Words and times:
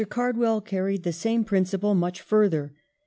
Cardwell 0.09 0.61
carried 0.61 1.03
the 1.03 1.13
same 1.13 1.43
principle 1.43 1.93
much 1.93 2.21
further. 2.21 2.73